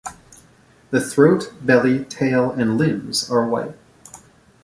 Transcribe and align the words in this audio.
The 0.89 0.99
throat, 0.99 1.53
belly, 1.63 2.03
tail 2.05 2.49
and 2.49 2.75
limbs 2.75 3.29
are 3.29 3.47
white. 3.47 3.75